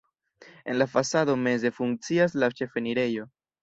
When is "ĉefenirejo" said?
2.61-3.33